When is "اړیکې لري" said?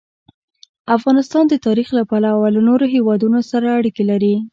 3.79-4.35